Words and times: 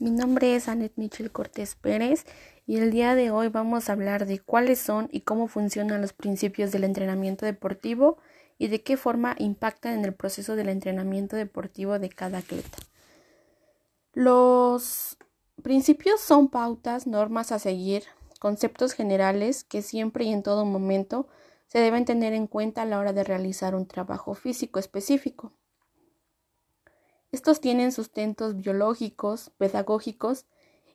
Mi 0.00 0.10
nombre 0.10 0.54
es 0.54 0.68
Anet 0.68 0.92
Michel 0.94 1.32
Cortés 1.32 1.74
Pérez 1.74 2.24
y 2.68 2.76
el 2.76 2.92
día 2.92 3.16
de 3.16 3.32
hoy 3.32 3.48
vamos 3.48 3.88
a 3.88 3.94
hablar 3.94 4.26
de 4.26 4.38
cuáles 4.38 4.78
son 4.78 5.08
y 5.10 5.22
cómo 5.22 5.48
funcionan 5.48 6.00
los 6.00 6.12
principios 6.12 6.70
del 6.70 6.84
entrenamiento 6.84 7.44
deportivo 7.44 8.16
y 8.58 8.68
de 8.68 8.80
qué 8.84 8.96
forma 8.96 9.34
impactan 9.38 9.94
en 9.94 10.04
el 10.04 10.14
proceso 10.14 10.54
del 10.54 10.68
entrenamiento 10.68 11.34
deportivo 11.34 11.98
de 11.98 12.10
cada 12.10 12.38
atleta. 12.38 12.78
Los 14.12 15.18
principios 15.64 16.20
son 16.20 16.48
pautas, 16.48 17.08
normas 17.08 17.50
a 17.50 17.58
seguir, 17.58 18.04
conceptos 18.38 18.92
generales 18.92 19.64
que 19.64 19.82
siempre 19.82 20.26
y 20.26 20.32
en 20.32 20.44
todo 20.44 20.64
momento 20.64 21.26
se 21.66 21.80
deben 21.80 22.04
tener 22.04 22.34
en 22.34 22.46
cuenta 22.46 22.82
a 22.82 22.86
la 22.86 23.00
hora 23.00 23.12
de 23.12 23.24
realizar 23.24 23.74
un 23.74 23.88
trabajo 23.88 24.34
físico 24.34 24.78
específico. 24.78 25.52
Estos 27.30 27.60
tienen 27.60 27.92
sustentos 27.92 28.56
biológicos, 28.56 29.50
pedagógicos 29.58 30.46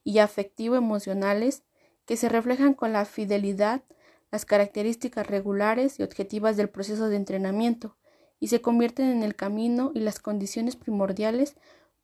y 0.04 0.20
afectivo-emocionales 0.20 1.64
que 2.05 2.18
se 2.18 2.29
reflejan 2.29 2.74
con 2.74 2.91
la 2.91 3.05
fidelidad, 3.05 3.83
las 4.32 4.46
características 4.46 5.27
regulares 5.27 6.00
y 6.00 6.04
objetivas 6.04 6.57
del 6.57 6.69
proceso 6.69 7.07
de 7.07 7.18
entrenamiento 7.18 7.96
y 8.39 8.47
se 8.47 8.61
convierten 8.61 9.10
en 9.10 9.24
el 9.24 9.36
camino 9.36 9.91
y 9.93 10.00
las 10.00 10.19
condiciones 10.19 10.75
primordiales 10.75 11.55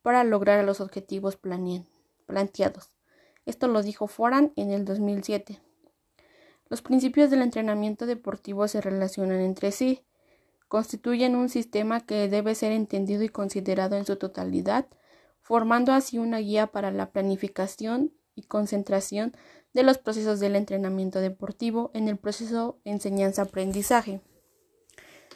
para 0.02 0.24
lograr 0.24 0.64
los 0.64 0.80
objetivos 0.80 1.38
planteados. 1.38 2.90
Esto 3.46 3.68
lo 3.68 3.82
dijo 3.82 4.08
Foran 4.08 4.54
en 4.56 4.72
el 4.72 4.86
2007. 4.86 5.60
Los 6.70 6.84
principios 6.84 7.32
del 7.32 7.42
entrenamiento 7.42 8.06
deportivo 8.06 8.68
se 8.68 8.80
relacionan 8.80 9.42
entre 9.42 9.72
sí, 9.72 10.06
constituyen 10.70 11.36
un 11.36 11.50
sistema 11.50 12.00
que 12.00 12.30
debe 12.30 12.56
ser 12.56 12.72
entendido 12.72 13.24
y 13.24 13.30
considerado 13.30 13.98
en 13.98 14.06
su 14.06 14.16
totalidad, 14.16 14.86
formando 15.42 15.92
así 15.92 16.20
una 16.20 16.38
guía 16.38 16.68
para 16.68 16.92
la 16.92 17.10
planificación 17.12 18.14
y 18.36 18.44
concentración 18.44 19.34
de 19.74 19.84
los 19.84 19.98
procesos 19.98 20.40
del 20.40 20.56
entrenamiento 20.56 21.20
deportivo 21.20 21.92
en 21.94 22.08
el 22.08 22.18
proceso 22.18 22.80
enseñanza-aprendizaje. 22.86 24.22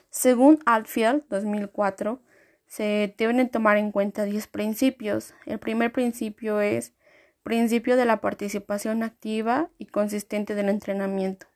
Según 0.09 0.59
Altfield 0.65 1.23
2004, 1.29 2.21
se 2.67 3.13
deben 3.17 3.49
tomar 3.49 3.77
en 3.77 3.91
cuenta 3.91 4.25
10 4.25 4.47
principios. 4.47 5.33
El 5.47 5.59
primer 5.59 5.91
principio 5.91 6.61
es 6.61 6.93
principio 7.41 7.97
de 7.97 8.05
la 8.05 8.21
participación 8.21 9.01
activa 9.01 9.69
y 9.79 9.87
consistente 9.87 10.53
del 10.53 10.69
entrenamiento. 10.69 11.47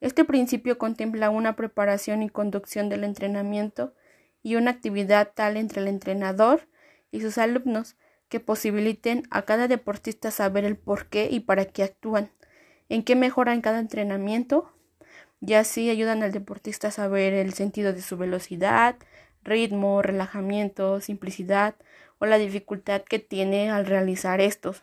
Este 0.00 0.24
principio 0.24 0.78
contempla 0.78 1.30
una 1.30 1.56
preparación 1.56 2.22
y 2.22 2.28
conducción 2.28 2.88
del 2.88 3.04
entrenamiento 3.04 3.94
y 4.42 4.56
una 4.56 4.70
actividad 4.70 5.32
tal 5.34 5.56
entre 5.56 5.80
el 5.80 5.88
entrenador 5.88 6.68
y 7.10 7.20
sus 7.20 7.38
alumnos 7.38 7.96
que 8.28 8.40
posibiliten 8.40 9.22
a 9.30 9.42
cada 9.42 9.68
deportista 9.68 10.30
saber 10.30 10.64
el 10.64 10.76
por 10.76 11.06
qué 11.06 11.28
y 11.30 11.40
para 11.40 11.64
qué 11.64 11.82
actúan, 11.84 12.30
en 12.88 13.04
qué 13.04 13.16
mejoran 13.16 13.60
cada 13.60 13.78
entrenamiento, 13.78 14.72
y 15.40 15.54
así 15.54 15.90
ayudan 15.90 16.22
al 16.22 16.32
deportista 16.32 16.88
a 16.88 16.92
saber 16.92 17.32
el 17.32 17.52
sentido 17.52 17.92
de 17.92 18.02
su 18.02 18.16
velocidad, 18.16 18.96
ritmo, 19.42 20.02
relajamiento, 20.02 21.00
simplicidad 21.00 21.76
o 22.18 22.26
la 22.26 22.38
dificultad 22.38 23.02
que 23.02 23.18
tiene 23.18 23.70
al 23.70 23.86
realizar 23.86 24.40
estos. 24.40 24.82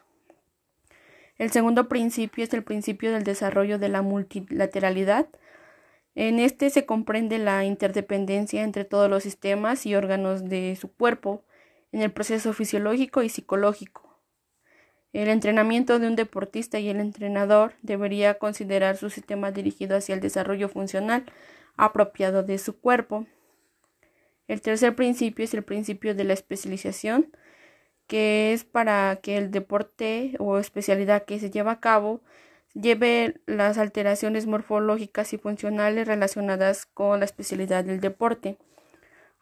El 1.44 1.52
segundo 1.52 1.90
principio 1.90 2.46
es 2.46 2.54
el 2.54 2.64
principio 2.64 3.12
del 3.12 3.26
desarrollo 3.26 3.78
de 3.78 3.90
la 3.90 4.02
multilateralidad. 4.02 5.28
En 6.16 6.40
este 6.40 6.70
se 6.70 6.86
comprende 6.86 7.38
la 7.38 7.66
interdependencia 7.66 8.64
entre 8.64 8.86
todos 8.86 9.10
los 9.10 9.24
sistemas 9.24 9.86
y 9.86 9.94
órganos 9.94 10.48
de 10.48 10.78
su 10.80 10.94
cuerpo 10.94 11.44
en 11.92 12.02
el 12.02 12.14
proceso 12.14 12.54
fisiológico 12.54 13.24
y 13.24 13.28
psicológico. 13.28 14.22
El 15.12 15.28
entrenamiento 15.28 16.00
de 16.00 16.08
un 16.08 16.16
deportista 16.16 16.80
y 16.80 16.88
el 16.88 17.02
entrenador 17.02 17.74
debería 17.82 18.36
considerar 18.36 18.96
su 18.96 19.10
sistema 19.10 19.52
dirigido 19.52 19.98
hacia 19.98 20.16
el 20.16 20.22
desarrollo 20.22 20.70
funcional 20.70 21.26
apropiado 21.76 22.44
de 22.44 22.58
su 22.58 22.80
cuerpo. 22.80 23.28
El 24.48 24.62
tercer 24.62 24.96
principio 24.96 25.44
es 25.44 25.54
el 25.54 25.64
principio 25.64 26.16
de 26.16 26.24
la 26.24 26.32
especialización 26.32 27.36
que 28.08 28.54
es 28.54 28.64
para 28.64 29.18
que 29.18 29.38
el 29.38 29.52
deporte 29.52 30.36
o 30.40 30.60
especialidad 30.60 31.26
que 31.26 31.40
se 31.40 31.52
lleva 31.52 31.72
a 31.74 31.80
cabo 31.80 32.22
lleve 32.74 33.42
las 33.46 33.78
alteraciones 33.78 34.48
morfológicas 34.48 35.34
y 35.34 35.38
funcionales 35.38 36.08
relacionadas 36.08 36.86
con 36.86 37.20
la 37.20 37.26
especialidad 37.26 37.84
del 37.84 38.00
deporte 38.00 38.58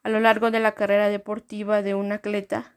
a 0.03 0.09
lo 0.09 0.19
largo 0.19 0.51
de 0.51 0.59
la 0.59 0.73
carrera 0.73 1.09
deportiva 1.09 1.81
de 1.81 1.95
un 1.95 2.11
atleta 2.11 2.75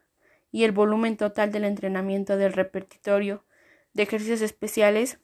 y 0.51 0.63
el 0.63 0.71
volumen 0.71 1.17
total 1.17 1.51
del 1.51 1.65
entrenamiento 1.65 2.37
del 2.37 2.53
repetitorio 2.53 3.43
de 3.93 4.03
ejercicios 4.03 4.41
especiales 4.41 5.19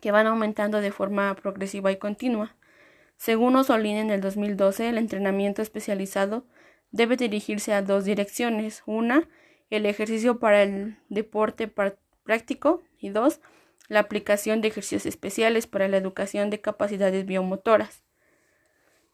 que 0.00 0.12
van 0.12 0.26
aumentando 0.26 0.80
de 0.80 0.92
forma 0.92 1.34
progresiva 1.36 1.92
y 1.92 1.96
continua. 1.96 2.56
Según 3.16 3.56
Osolín 3.56 3.96
en 3.96 4.10
el 4.10 4.20
2012, 4.20 4.88
el 4.88 4.98
entrenamiento 4.98 5.62
especializado 5.62 6.44
debe 6.90 7.16
dirigirse 7.16 7.72
a 7.74 7.82
dos 7.82 8.04
direcciones. 8.04 8.82
Una, 8.86 9.28
el 9.70 9.86
ejercicio 9.86 10.38
para 10.38 10.62
el 10.62 10.96
deporte 11.08 11.72
práctico 12.24 12.82
y 12.98 13.10
dos, 13.10 13.40
la 13.88 14.00
aplicación 14.00 14.60
de 14.60 14.68
ejercicios 14.68 15.06
especiales 15.06 15.66
para 15.66 15.88
la 15.88 15.96
educación 15.96 16.50
de 16.50 16.60
capacidades 16.60 17.24
biomotoras. 17.26 18.02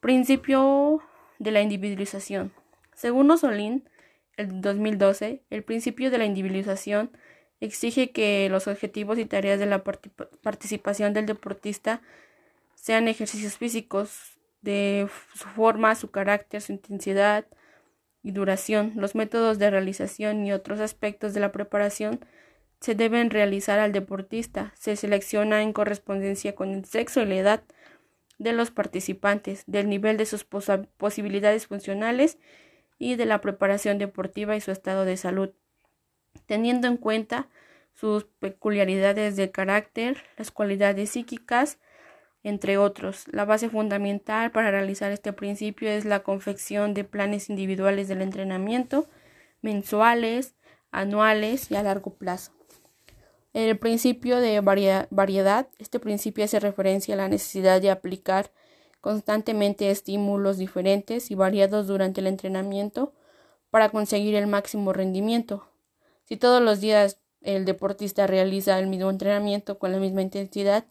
Principio 0.00 1.03
de 1.39 1.50
la 1.50 1.61
individualización. 1.61 2.53
Según 2.94 3.31
Osolín, 3.31 3.89
el 4.37 4.61
2012, 4.61 5.43
el 5.49 5.62
principio 5.62 6.11
de 6.11 6.19
la 6.19 6.25
individualización 6.25 7.11
exige 7.61 8.11
que 8.11 8.49
los 8.50 8.67
objetivos 8.67 9.19
y 9.19 9.25
tareas 9.25 9.59
de 9.59 9.67
la 9.67 9.83
participación 9.83 11.15
del 11.15 11.27
deportista 11.27 12.03
sean 12.75 13.09
ejercicios 13.09 13.56
físicos 13.56 14.38
de 14.61 15.09
su 15.34 15.49
forma, 15.49 15.94
su 15.94 16.11
carácter, 16.11 16.61
su 16.61 16.73
intensidad, 16.73 17.47
y 18.26 18.32
duración. 18.32 18.92
Los 18.97 19.14
métodos 19.14 19.60
de 19.60 19.70
realización 19.70 20.44
y 20.44 20.53
otros 20.53 20.81
aspectos 20.81 21.32
de 21.32 21.38
la 21.38 21.53
preparación 21.53 22.19
se 22.81 22.97
deben 22.97 23.31
realizar 23.31 23.78
al 23.78 23.92
deportista. 23.92 24.72
Se 24.75 24.97
selecciona 24.97 25.62
en 25.62 25.72
correspondencia 25.72 26.56
con 26.56 26.70
el 26.70 26.84
sexo 26.87 27.22
y 27.22 27.26
la 27.26 27.37
edad 27.37 27.62
de 28.38 28.53
los 28.53 28.72
participantes, 28.72 29.62
del 29.69 29.88
nivel 29.88 30.16
de 30.16 30.26
sus 30.26 30.44
posibilidades 30.44 31.69
funcionales 31.69 32.37
y 32.98 33.14
de 33.14 33.26
la 33.26 33.41
preparación 33.41 33.97
deportiva 33.97 34.56
y 34.56 34.60
su 34.60 34.72
estado 34.72 35.04
de 35.04 35.16
salud, 35.16 35.50
teniendo 36.47 36.88
en 36.88 36.97
cuenta 36.97 37.48
sus 37.94 38.25
peculiaridades 38.25 39.37
de 39.37 39.53
carácter, 39.53 40.16
las 40.37 40.50
cualidades 40.50 41.10
psíquicas, 41.10 41.78
entre 42.47 42.79
otros. 42.79 43.25
La 43.33 43.45
base 43.45 43.69
fundamental 43.69 44.53
para 44.53 44.71
realizar 44.71 45.11
este 45.11 45.33
principio 45.33 45.91
es 45.91 46.05
la 46.05 46.21
confección 46.21 46.95
de 46.95 47.03
planes 47.03 47.51
individuales 47.51 48.07
del 48.07 48.23
entrenamiento, 48.23 49.09
mensuales, 49.62 50.55
anuales 50.93 51.73
y 51.73 51.75
a 51.75 51.83
largo 51.83 52.15
plazo. 52.15 52.53
El 53.53 53.77
principio 53.79 54.39
de 54.39 54.61
variedad, 54.61 55.69
este 55.79 55.99
principio 55.99 56.45
hace 56.45 56.61
referencia 56.61 57.15
a 57.15 57.19
la 57.19 57.29
necesidad 57.29 57.81
de 57.81 57.91
aplicar 57.91 58.53
constantemente 59.01 59.91
estímulos 59.91 60.56
diferentes 60.56 61.33
y 61.33 61.35
variados 61.35 61.89
durante 61.89 62.21
el 62.21 62.29
entrenamiento 62.29 63.12
para 63.71 63.89
conseguir 63.89 64.37
el 64.37 64.47
máximo 64.47 64.93
rendimiento. 64.93 65.67
Si 66.23 66.37
todos 66.37 66.62
los 66.62 66.81
días 66.81 67.19
el 67.41 67.65
deportista 67.65 68.29
realiza 68.29 68.79
el 68.79 68.87
mismo 68.87 69.11
entrenamiento 69.11 69.81
con 69.81 69.91
la 69.91 69.99
misma 69.99 70.23
intensidad, 70.23 70.85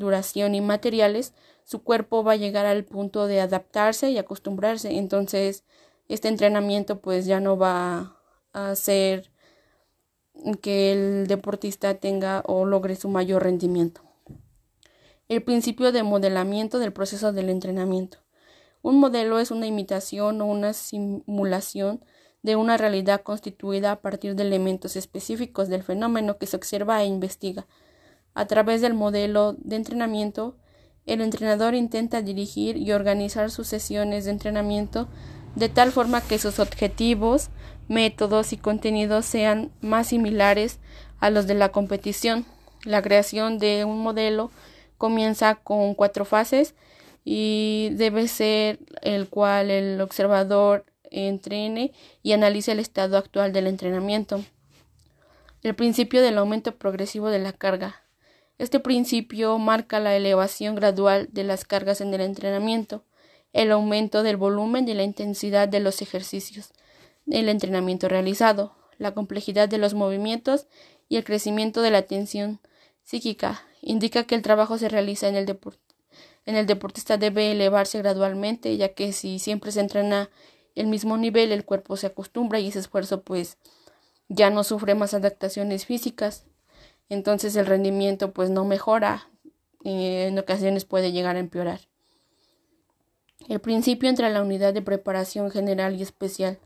duración 0.00 0.56
y 0.56 0.60
materiales, 0.60 1.32
su 1.62 1.84
cuerpo 1.84 2.24
va 2.24 2.32
a 2.32 2.36
llegar 2.36 2.66
al 2.66 2.84
punto 2.84 3.28
de 3.28 3.40
adaptarse 3.40 4.10
y 4.10 4.18
acostumbrarse. 4.18 4.96
Entonces, 4.98 5.62
este 6.08 6.26
entrenamiento 6.26 7.00
pues 7.00 7.26
ya 7.26 7.38
no 7.38 7.56
va 7.56 8.16
a 8.52 8.70
hacer 8.70 9.30
que 10.60 10.90
el 10.90 11.26
deportista 11.28 11.94
tenga 11.94 12.42
o 12.46 12.64
logre 12.64 12.96
su 12.96 13.08
mayor 13.08 13.44
rendimiento. 13.44 14.00
El 15.28 15.42
principio 15.42 15.92
de 15.92 16.02
modelamiento 16.02 16.80
del 16.80 16.92
proceso 16.92 17.32
del 17.32 17.50
entrenamiento. 17.50 18.18
Un 18.82 18.98
modelo 18.98 19.38
es 19.38 19.52
una 19.52 19.66
imitación 19.66 20.40
o 20.40 20.46
una 20.46 20.72
simulación 20.72 22.02
de 22.42 22.56
una 22.56 22.76
realidad 22.76 23.22
constituida 23.22 23.92
a 23.92 24.00
partir 24.00 24.34
de 24.34 24.42
elementos 24.42 24.96
específicos 24.96 25.68
del 25.68 25.82
fenómeno 25.82 26.38
que 26.38 26.46
se 26.46 26.56
observa 26.56 27.02
e 27.02 27.06
investiga. 27.06 27.66
A 28.34 28.46
través 28.46 28.80
del 28.80 28.94
modelo 28.94 29.54
de 29.58 29.76
entrenamiento, 29.76 30.56
el 31.06 31.20
entrenador 31.20 31.74
intenta 31.74 32.22
dirigir 32.22 32.76
y 32.76 32.92
organizar 32.92 33.50
sus 33.50 33.66
sesiones 33.66 34.24
de 34.24 34.30
entrenamiento 34.30 35.08
de 35.56 35.68
tal 35.68 35.90
forma 35.90 36.20
que 36.20 36.38
sus 36.38 36.58
objetivos, 36.58 37.50
métodos 37.88 38.52
y 38.52 38.56
contenidos 38.56 39.26
sean 39.26 39.72
más 39.80 40.08
similares 40.08 40.78
a 41.18 41.30
los 41.30 41.46
de 41.46 41.54
la 41.54 41.70
competición. 41.70 42.46
La 42.84 43.02
creación 43.02 43.58
de 43.58 43.84
un 43.84 43.98
modelo 43.98 44.50
comienza 44.96 45.56
con 45.56 45.94
cuatro 45.94 46.24
fases 46.24 46.74
y 47.24 47.90
debe 47.92 48.28
ser 48.28 48.78
el 49.02 49.28
cual 49.28 49.70
el 49.70 50.00
observador 50.00 50.86
entrene 51.10 51.92
y 52.22 52.32
analice 52.32 52.72
el 52.72 52.78
estado 52.78 53.18
actual 53.18 53.52
del 53.52 53.66
entrenamiento. 53.66 54.44
El 55.62 55.74
principio 55.74 56.22
del 56.22 56.38
aumento 56.38 56.76
progresivo 56.76 57.28
de 57.28 57.40
la 57.40 57.52
carga. 57.52 58.02
Este 58.60 58.78
principio 58.78 59.56
marca 59.58 60.00
la 60.00 60.14
elevación 60.14 60.74
gradual 60.74 61.30
de 61.32 61.44
las 61.44 61.64
cargas 61.64 62.02
en 62.02 62.12
el 62.12 62.20
entrenamiento, 62.20 63.04
el 63.54 63.72
aumento 63.72 64.22
del 64.22 64.36
volumen 64.36 64.86
y 64.86 64.92
la 64.92 65.02
intensidad 65.02 65.66
de 65.66 65.80
los 65.80 66.02
ejercicios, 66.02 66.70
el 67.26 67.48
entrenamiento 67.48 68.06
realizado, 68.08 68.76
la 68.98 69.14
complejidad 69.14 69.68
de 69.68 69.78
los 69.78 69.94
movimientos 69.94 70.66
y 71.08 71.16
el 71.16 71.24
crecimiento 71.24 71.80
de 71.80 71.90
la 71.90 72.02
tensión 72.02 72.60
psíquica. 73.02 73.62
Indica 73.80 74.24
que 74.24 74.34
el 74.34 74.42
trabajo 74.42 74.76
se 74.76 74.90
realiza 74.90 75.26
en 75.28 75.36
el 75.36 75.46
deporte 75.46 75.80
en 76.46 76.56
el 76.56 76.66
deportista 76.66 77.16
debe 77.16 77.52
elevarse 77.52 77.98
gradualmente, 77.98 78.76
ya 78.76 78.92
que 78.94 79.12
si 79.12 79.38
siempre 79.38 79.72
se 79.72 79.80
entrena 79.80 80.30
el 80.74 80.86
mismo 80.86 81.16
nivel, 81.16 81.52
el 81.52 81.64
cuerpo 81.64 81.96
se 81.96 82.08
acostumbra 82.08 82.58
y 82.58 82.68
ese 82.68 82.80
esfuerzo 82.80 83.22
pues 83.22 83.56
ya 84.28 84.50
no 84.50 84.64
sufre 84.64 84.94
más 84.94 85.14
adaptaciones 85.14 85.86
físicas. 85.86 86.44
Entonces 87.10 87.54
el 87.56 87.66
rendimiento 87.66 88.32
pues 88.32 88.48
no 88.48 88.64
mejora, 88.64 89.28
y 89.82 90.06
en 90.22 90.38
ocasiones 90.38 90.86
puede 90.86 91.12
llegar 91.12 91.36
a 91.36 91.40
empeorar. 91.40 91.80
El 93.48 93.60
principio 93.60 94.08
entre 94.08 94.30
la 94.30 94.42
unidad 94.42 94.72
de 94.72 94.82
preparación 94.82 95.50
general 95.50 95.96
y 95.96 96.02
especial. 96.02 96.58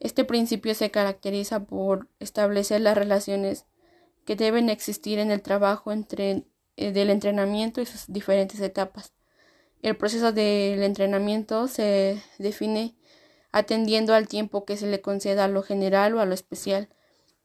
Este 0.00 0.24
principio 0.24 0.74
se 0.74 0.90
caracteriza 0.90 1.64
por 1.64 2.08
establecer 2.20 2.80
las 2.80 2.98
relaciones 2.98 3.64
que 4.24 4.36
deben 4.36 4.68
existir 4.68 5.18
en 5.18 5.30
el 5.30 5.40
trabajo 5.40 5.92
entre 5.92 6.44
eh, 6.76 6.92
del 6.92 7.10
entrenamiento 7.10 7.80
y 7.80 7.86
sus 7.86 8.06
diferentes 8.08 8.60
etapas. 8.60 9.12
El 9.82 9.96
proceso 9.96 10.32
del 10.32 10.82
entrenamiento 10.82 11.68
se 11.68 12.20
define 12.38 12.96
atendiendo 13.52 14.14
al 14.14 14.26
tiempo 14.26 14.64
que 14.64 14.76
se 14.76 14.86
le 14.86 15.00
conceda 15.00 15.44
a 15.44 15.48
lo 15.48 15.62
general 15.62 16.14
o 16.14 16.20
a 16.20 16.26
lo 16.26 16.34
especial. 16.34 16.88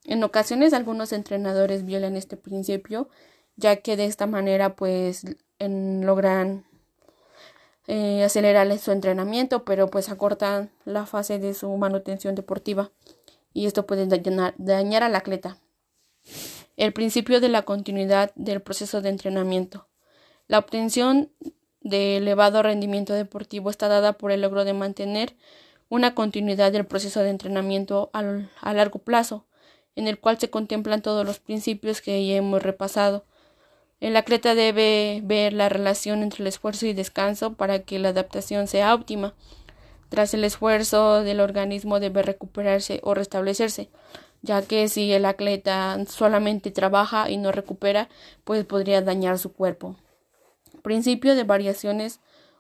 En 0.06 0.24
ocasiones 0.24 0.74
algunos 0.74 1.14
entrenadores 1.14 1.86
violan 1.86 2.16
este 2.16 2.38
principio, 2.38 3.10
ya 3.56 3.78
que 3.78 3.98
de 3.98 4.06
esta 4.06 4.26
manera 4.26 4.76
pues 4.76 5.26
logran 5.60 6.66
eh, 7.88 8.24
acelerar 8.24 8.78
su 8.80 8.92
entrenamiento, 8.92 9.64
pero 9.64 9.88
pues 9.88 10.10
acortan 10.10 10.72
la 10.86 11.06
fase 11.06 11.40
de 11.40 11.54
su 11.54 11.70
manutención 11.78 12.36
deportiva 12.36 12.92
y 13.54 13.66
esto 13.66 13.86
puede 13.86 14.08
dañar, 14.08 14.56
dañar 14.58 15.04
al 15.04 15.16
atleta. 15.16 15.58
El 16.78 16.94
principio 16.94 17.40
de 17.42 17.50
la 17.50 17.64
continuidad 17.64 18.32
del 18.36 18.62
proceso 18.62 19.02
de 19.02 19.10
entrenamiento. 19.10 19.88
La 20.48 20.58
obtención 20.58 21.32
de 21.82 22.18
elevado 22.18 22.64
rendimiento 22.64 23.14
deportivo 23.14 23.70
está 23.70 23.88
dada 23.88 24.14
por 24.14 24.32
el 24.32 24.42
logro 24.42 24.64
de 24.66 24.74
mantener 24.74 25.36
una 25.90 26.16
continuidad 26.16 26.72
del 26.72 26.86
proceso 26.86 27.22
de 27.22 27.30
entrenamiento 27.30 28.10
a 28.14 28.74
largo 28.74 29.00
plazo, 29.00 29.46
en 29.96 30.08
el 30.08 30.20
cual 30.20 30.40
se 30.40 30.50
contemplan 30.50 31.02
todos 31.02 31.26
los 31.26 31.40
principios 31.40 32.02
que 32.02 32.26
ya 32.26 32.36
hemos 32.36 32.64
repasado. 32.64 33.26
El 34.00 34.16
atleta 34.16 34.56
debe 34.56 35.22
ver 35.24 35.54
la 35.54 35.70
relación 35.70 36.24
entre 36.24 36.44
el 36.44 36.48
esfuerzo 36.48 36.86
y 36.86 36.94
descanso 36.94 37.54
para 37.54 37.84
que 37.84 38.00
la 38.00 38.10
adaptación 38.10 38.68
sea 38.68 38.94
óptima. 38.94 39.34
Tras 40.10 40.34
el 40.34 40.44
esfuerzo 40.44 41.24
del 41.24 41.40
organismo 41.40 42.00
debe 42.00 42.24
recuperarse 42.24 43.00
o 43.04 43.14
restablecerse 43.14 43.90
ya 44.42 44.62
que 44.62 44.88
si 44.90 45.12
el 45.14 45.26
atleta 45.26 45.98
solamente 46.08 46.72
trabaja 46.72 47.30
y 47.30 47.38
no 47.38 47.52
recupera, 47.52 48.10
pues 48.44 48.66
podría 48.66 49.02
dañar 49.02 49.38
su 49.38 49.54
cuerpo. 49.54 49.96
Principio 50.82 51.36
de 51.36 51.44
variaciones 51.44 52.20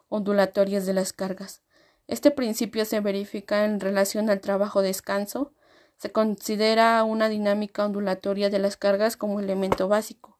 ondulatorias 0.09 0.85
de 0.85 0.93
las 0.93 1.13
cargas. 1.13 1.61
Este 2.07 2.29
principio 2.29 2.85
se 2.85 2.99
verifica 2.99 3.65
en 3.65 3.79
relación 3.79 4.29
al 4.29 4.41
trabajo-descanso. 4.41 5.53
Se 6.01 6.11
considera 6.11 7.03
una 7.03 7.29
dinámica 7.29 7.85
ondulatoria 7.85 8.49
de 8.49 8.57
las 8.57 8.75
cargas 8.75 9.15
como 9.15 9.39
elemento 9.39 9.87
básico. 9.87 10.39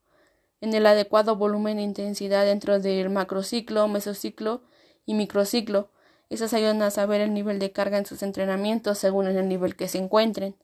En 0.60 0.74
el 0.74 0.88
adecuado 0.88 1.36
volumen 1.36 1.78
e 1.78 1.84
intensidad 1.84 2.46
dentro 2.46 2.80
del 2.80 3.12
macrociclo, 3.12 3.88
mesociclo 3.88 4.64
y 5.06 5.14
microciclo. 5.14 5.92
Esas 6.32 6.56
ayudan 6.56 6.82
a 6.82 6.90
saber 6.90 7.22
el 7.22 7.36
nivel 7.36 7.60
de 7.60 7.72
carga 7.72 8.00
en 8.00 8.08
sus 8.08 8.24
entrenamientos 8.24 8.98
según 8.98 9.28
el 9.28 9.48
nivel 9.48 9.76
que 9.76 9.88
se 9.88 10.00
encuentren. 10.00 10.56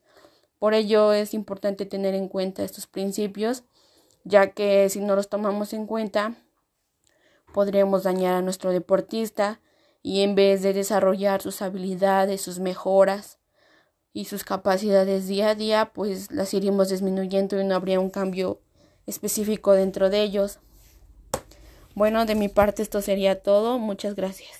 Por 0.58 0.74
ello 0.74 1.12
es 1.12 1.32
importante 1.32 1.86
tener 1.86 2.16
en 2.16 2.26
cuenta 2.26 2.64
estos 2.64 2.88
principios, 2.88 3.62
ya 4.24 4.50
que 4.50 4.90
si 4.90 4.98
no 4.98 5.14
los 5.14 5.28
tomamos 5.28 5.74
en 5.74 5.86
cuenta, 5.86 6.34
podremos 7.54 8.02
dañar 8.02 8.34
a 8.34 8.42
nuestro 8.42 8.72
deportista 8.72 9.60
y 10.02 10.22
en 10.22 10.34
vez 10.34 10.62
de 10.62 10.72
desarrollar 10.72 11.40
sus 11.40 11.62
habilidades, 11.62 12.40
sus 12.40 12.58
mejoras 12.58 13.38
y 14.18 14.24
sus 14.24 14.42
capacidades 14.42 15.28
día 15.28 15.50
a 15.50 15.54
día, 15.54 15.92
pues 15.94 16.32
las 16.32 16.52
iremos 16.52 16.88
disminuyendo 16.88 17.60
y 17.60 17.64
no 17.64 17.76
habría 17.76 18.00
un 18.00 18.10
cambio 18.10 18.58
específico 19.06 19.74
dentro 19.74 20.10
de 20.10 20.22
ellos. 20.24 20.58
Bueno, 21.94 22.26
de 22.26 22.34
mi 22.34 22.48
parte 22.48 22.82
esto 22.82 23.00
sería 23.00 23.40
todo. 23.44 23.78
Muchas 23.78 24.16
gracias. 24.16 24.57